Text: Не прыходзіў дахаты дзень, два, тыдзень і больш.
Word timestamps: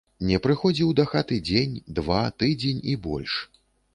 Не 0.27 0.37
прыходзіў 0.45 0.93
дахаты 0.99 1.37
дзень, 1.49 1.75
два, 2.01 2.21
тыдзень 2.39 2.83
і 2.95 2.95
больш. 3.05 3.37